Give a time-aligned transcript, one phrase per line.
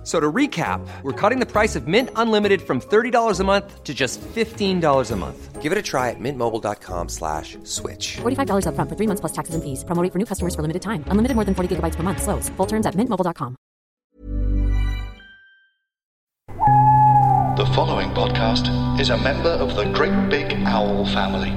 [0.00, 3.84] F- So to recap, we're cutting the price of Mint Unlimited from $30 a month
[3.84, 5.60] to just $15 a month.
[5.60, 8.16] Give it a try at mintmobile.com slash switch.
[8.22, 9.84] $45 upfront for three months plus taxes and fees.
[9.84, 11.04] Promo rate for new customers for limited time.
[11.08, 12.22] Unlimited more than 40 gigabytes per month.
[12.22, 12.48] Slows.
[12.56, 13.56] Full terms at mintmobile.com.
[17.60, 21.52] The following podcast is a member of the Great Big Owl family.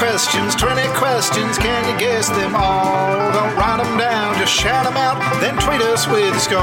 [0.00, 3.32] Questions, 20 questions, can you guess them all?
[3.34, 6.58] Don't write them down, just shout them out, then tweet us with a score.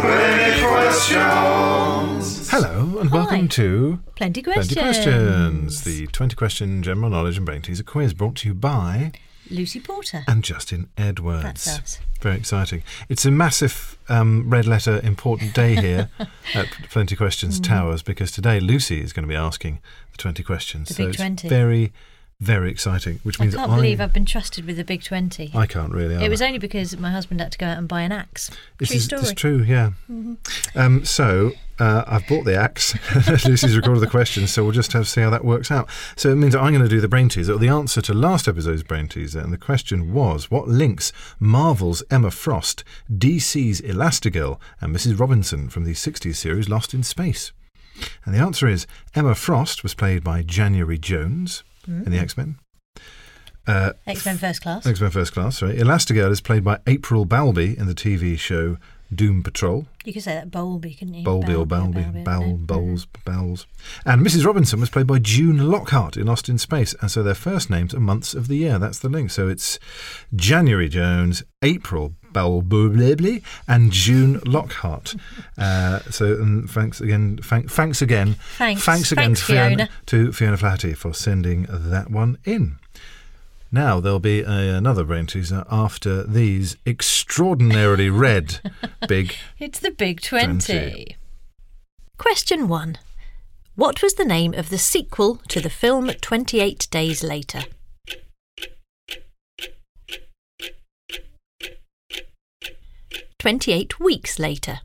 [0.00, 2.48] 20 questions.
[2.50, 3.46] Hello and welcome Hi.
[3.48, 4.78] to Plenty Plenty questions.
[4.78, 9.10] Questions, the 20 question general knowledge and brain teaser quiz brought to you by
[9.50, 10.24] Lucy Porter.
[10.26, 11.42] and Justin Edwards.
[11.42, 11.98] That's us.
[12.20, 12.82] Very exciting.
[13.08, 16.10] It's a massive um, red letter important day here
[16.54, 19.80] at Plenty Questions Towers because today Lucy is going to be asking
[20.12, 20.88] the 20 questions.
[20.88, 21.48] The so big it's 20.
[21.48, 21.92] very,
[22.40, 25.50] very exciting, which means I can't believe I've been trusted with the big 20.
[25.54, 26.14] I can't really.
[26.24, 28.50] it was only because my husband had to go out and buy an axe.
[28.78, 29.22] This True is story.
[29.22, 29.90] it's true, yeah.
[30.76, 31.50] Um, so
[31.80, 32.94] uh, I've bought the axe.
[33.44, 35.88] Lucy's recorded the questions, so we'll just have to see how that works out.
[36.14, 38.46] So it means I'm going to do the brain teaser, or the answer to last
[38.46, 44.94] episode's brain teaser, and the question was: What links Marvel's Emma Frost, DC's Elastigirl, and
[44.94, 45.18] Mrs.
[45.18, 47.50] Robinson from the '60s series Lost in Space?
[48.24, 52.58] And the answer is Emma Frost was played by January Jones in the X Men.
[53.66, 54.86] Uh, X Men First Class.
[54.86, 55.76] X Men First Class, sorry.
[55.76, 58.78] Elastigirl is played by April Balby in the TV show
[59.14, 59.86] Doom Patrol.
[60.04, 61.24] You could say that Bowlby, couldn't you?
[61.24, 62.56] Bulby or Balby, Bowlby, Bowel, no.
[62.56, 63.66] Bowles, Bowles.
[64.04, 64.44] And Mrs.
[64.44, 67.94] Robinson was played by June Lockhart in Lost in Space, and so their first names
[67.94, 68.78] are months of the year.
[68.78, 69.30] That's the link.
[69.30, 69.78] So it's
[70.34, 75.14] January Jones, April Balby, and June Lockhart.
[75.56, 78.84] Uh, so and thanks again, thank, thanks again, Thanks.
[78.84, 79.88] thanks again Thanks, to Fiona, Fiona.
[80.06, 82.78] to Fiona Flaherty for sending that one in.
[83.70, 88.60] Now there'll be a, another brain teaser after these extraordinarily red
[89.08, 90.58] big It's the big 20.
[90.72, 91.16] 20.
[92.16, 92.98] Question 1.
[93.74, 97.60] What was the name of the sequel to the film 28 Days Later?
[103.48, 104.80] Twenty-eight weeks later.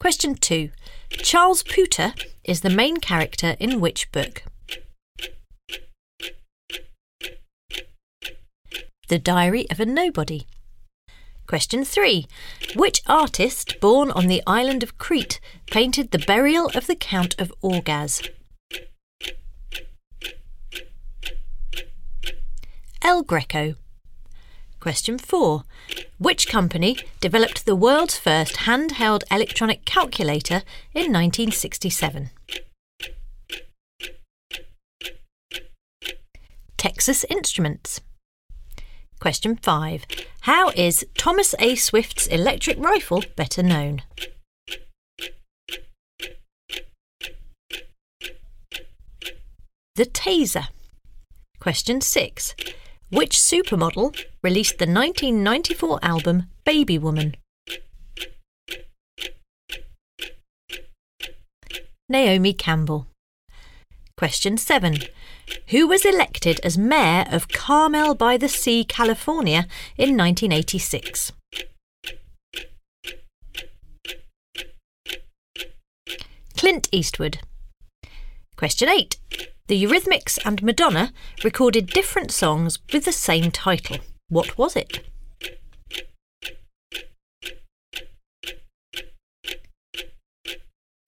[0.00, 0.70] Question two.
[1.10, 4.44] Charles Pooter is the main character in which book?
[9.08, 10.46] The Diary of a Nobody.
[11.46, 12.26] Question 3.
[12.74, 17.52] Which artist, born on the island of Crete, painted the burial of the Count of
[17.62, 18.26] Orgaz?
[23.02, 23.74] El Greco.
[24.84, 25.64] Question 4.
[26.18, 30.56] Which company developed the world's first handheld electronic calculator
[30.92, 32.28] in 1967?
[36.76, 38.02] Texas Instruments.
[39.20, 40.04] Question 5.
[40.42, 41.76] How is Thomas A.
[41.76, 44.02] Swift's electric rifle better known?
[49.94, 50.66] The Taser.
[51.58, 52.54] Question 6.
[53.14, 57.36] Which supermodel released the 1994 album Baby Woman?
[62.08, 63.06] Naomi Campbell.
[64.16, 64.96] Question 7.
[65.68, 71.30] Who was elected as mayor of Carmel by the Sea, California in 1986?
[76.56, 77.38] Clint Eastwood.
[78.56, 79.53] Question 8.
[79.66, 81.10] The Eurythmics and Madonna
[81.42, 83.96] recorded different songs with the same title.
[84.28, 85.00] What was it?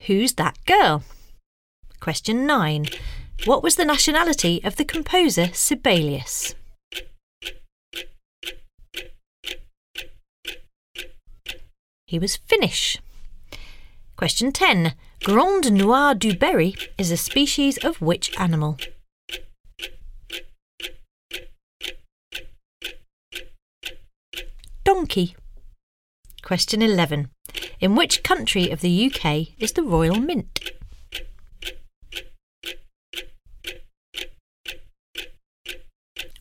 [0.04, 1.02] Who's that girl?
[2.00, 2.86] Question 9.
[3.44, 6.54] What was the nationality of the composer Sibelius?
[12.06, 13.02] He was Finnish.
[14.16, 14.94] Question 10.
[15.24, 18.78] Grand Noir du Berry is a species of which animal?
[24.84, 25.34] Donkey.
[26.42, 27.30] Question 11.
[27.80, 30.60] In which country of the UK is the Royal Mint?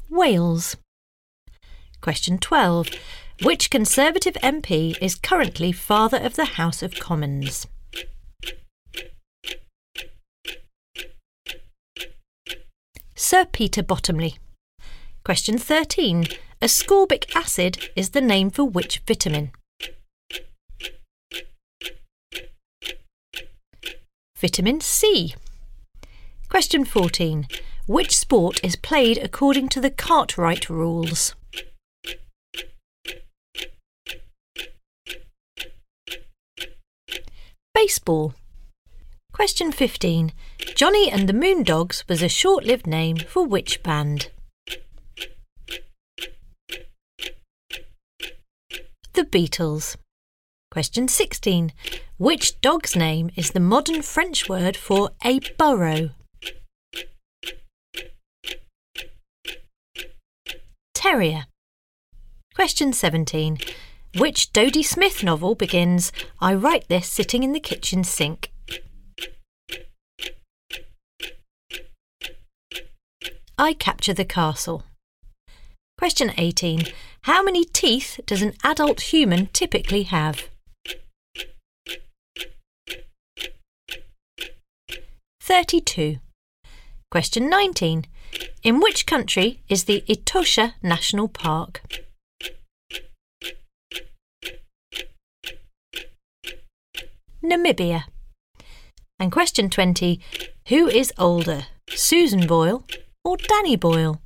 [0.09, 0.77] Wales.
[2.01, 2.89] Question 12.
[3.41, 7.67] Which Conservative MP is currently Father of the House of Commons?
[13.27, 14.37] Sir Peter Bottomley.
[15.23, 16.25] Question 13.
[16.61, 19.51] Ascorbic acid is the name for which vitamin?
[24.37, 25.33] Vitamin C.
[26.49, 27.47] Question 14.
[27.87, 31.33] Which sport is played according to the Cartwright rules?
[37.73, 38.35] Baseball.
[39.35, 40.31] Question 15.
[40.75, 44.31] Johnny and the Moondogs was a short lived name for which band?
[49.11, 49.97] The Beatles.
[50.71, 51.73] Question 16.
[52.17, 56.11] Which dog's name is the modern French word for a burrow?
[60.93, 61.47] Terrier.
[62.55, 63.57] Question 17.
[64.17, 68.49] Which Dodie Smith novel begins, I write this sitting in the kitchen sink?
[73.65, 74.83] I capture the castle.
[75.97, 76.83] Question 18.
[77.23, 80.49] How many teeth does an adult human typically have?
[85.41, 86.17] 32.
[87.09, 88.05] Question 19.
[88.61, 91.81] In which country is the Etosha National Park?
[97.43, 98.03] Namibia.
[99.17, 100.19] And question 20.
[100.67, 102.85] Who is older, Susan Boyle
[103.25, 104.21] or Danny Boyle?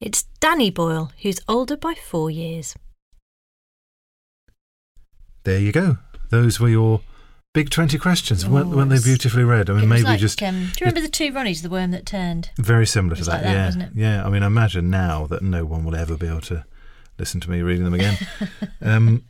[0.00, 2.74] It's Danny Boyle, who's older by four years.
[5.44, 5.98] There you go.
[6.30, 7.02] Those were your
[7.54, 8.48] big 20 questions.
[8.48, 9.68] weren't, weren't they beautifully read?
[9.68, 12.06] I mean, maybe like, just Um, do you remember the two Ronnies, the worm that
[12.06, 12.50] turned?
[12.56, 13.30] very similar to that.
[13.30, 13.66] like that, yeah.
[13.66, 13.90] wasn't it?
[13.94, 14.26] Yeah.
[14.26, 16.64] I mean, I imagine now that no one will ever be able to
[17.22, 18.18] listen to me reading them again.
[18.82, 19.22] um,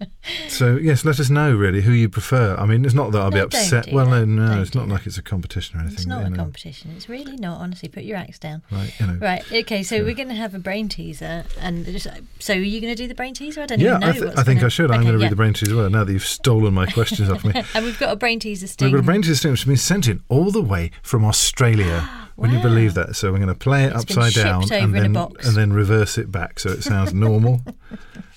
[0.48, 2.56] so, yes, let us know really who you prefer.
[2.56, 3.84] I mean, it's not that I'll be No, don't upset.
[3.84, 4.24] do well, that.
[4.24, 4.94] no, no, Don't it's not that.
[4.94, 5.96] like it's a competition or anything.
[5.98, 6.36] It's not a know.
[6.36, 6.90] competition.
[6.96, 7.60] It's really not.
[7.60, 8.62] Honestly, put your axe down.
[8.70, 9.14] Right, you know.
[9.20, 9.44] Right.
[9.52, 9.82] Okay.
[9.82, 12.06] So we're going to have a brain teaser, and just,
[12.38, 13.60] so are you going to do the brain teaser?
[13.60, 14.06] I don't Yeah, even know.
[14.08, 14.90] I, th- I think gonna- I should.
[14.90, 15.90] I'm going to read the brain teaser as well.
[15.90, 17.52] Now that you've stolen my questions off me.
[17.74, 18.86] And we've got a brain teaser sting.
[18.86, 21.24] We've got a brain teaser sting which has been sent in all the way from
[21.26, 22.08] Australia.
[22.36, 23.16] Would you believe that?
[23.16, 25.56] So we're going to play it It's upside down and over in a then and
[25.56, 27.60] then reverse it back so it sounds normal.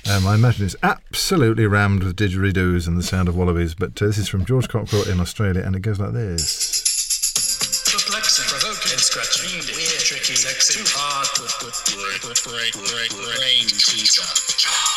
[0.09, 3.75] um, I imagine it's absolutely rammed with didgeridoos and the sound of wallabies.
[3.75, 6.83] But uh, this is from George Cockrell in Australia, and it goes like this.
[7.92, 14.94] Perplexing, provoking, scratching, weird, tricky, sexy, hard, break, break, break, brain teaser.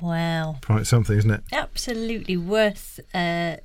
[0.00, 0.56] Wow.
[0.64, 1.42] Quite something, isn't it?
[1.52, 3.56] Absolutely worth uh,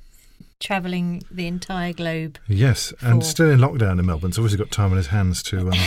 [0.60, 2.38] travelling the entire globe.
[2.48, 4.32] Yes, and still in lockdown in Melbourne.
[4.32, 5.78] So obviously got time on his hands to um,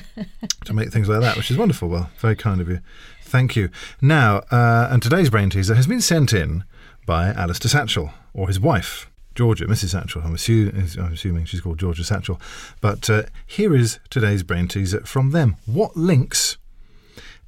[0.64, 1.88] to make things like that, which is wonderful.
[1.88, 2.80] Well, very kind of you.
[3.22, 3.68] Thank you.
[4.00, 6.64] Now, uh, and today's brain teaser has been sent in
[7.06, 9.10] by Alistair Satchell or his wife.
[9.34, 9.94] Georgia, Mrs.
[10.00, 10.24] Satchell.
[10.24, 12.40] I'm, assu- I'm assuming she's called Georgia Satchell.
[12.80, 15.56] But uh, here is today's brain teaser from them.
[15.66, 16.56] What links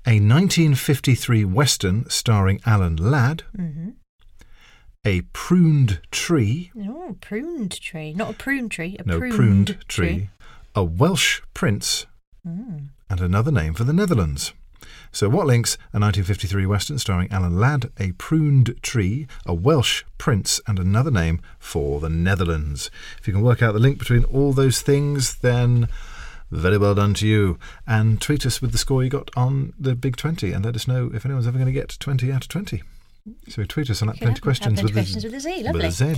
[0.07, 3.43] a 1953 Western starring Alan Ladd,
[5.05, 8.13] a pruned tree, Oh, pruned tree.
[8.15, 10.31] Not a prune tree, a no, pruned, pruned, tree,
[10.75, 12.07] a Welsh prince,
[12.45, 12.87] Hmm.
[13.11, 14.53] and another name for the Netherlands.
[15.11, 20.61] So, what links a 1953 Western starring Alan Ladd, a pruned tree, a Welsh prince,
[20.67, 22.91] and another name for the Netherlands?
[23.19, 25.89] If you can work out the link between all those things, then
[26.51, 27.59] very well done to you.
[27.87, 30.87] And tweet us with the score you got on the Big 20 and let us
[30.89, 32.83] know if anyone's ever going to get 20 out of 20.
[33.49, 35.41] So, tweet us on that Can plenty have- questions, with, plenty a- questions with a
[35.41, 36.15] Z, with a Z.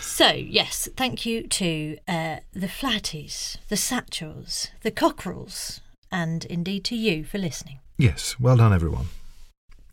[0.00, 5.80] So, yes, thank you to uh, the Flatties, the Satchels, the Cockerels,
[6.10, 7.80] and indeed to you for listening.
[7.98, 9.06] Yes, well done, everyone.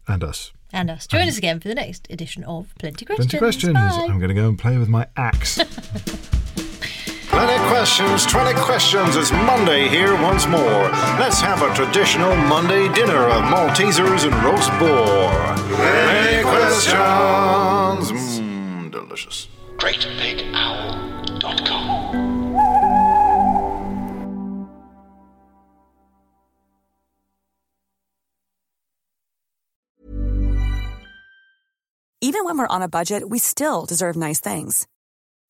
[0.07, 0.51] And us.
[0.71, 1.07] And us.
[1.07, 3.27] Join us again for the next edition of Plenty Questions.
[3.31, 3.73] Plenty questions.
[3.73, 4.07] Bye.
[4.09, 5.59] I'm going to go and play with my axe.
[7.83, 9.15] Plenty questions, 20 questions.
[9.17, 10.89] It's Monday here once more.
[11.19, 15.29] Let's have a traditional Monday dinner of Maltesers and roast boar.
[15.75, 18.09] Plenty questions.
[18.39, 19.49] Mmm, delicious.
[19.75, 22.23] GreatBigOwl.com.
[32.21, 34.87] Even when we're on a budget, we still deserve nice things.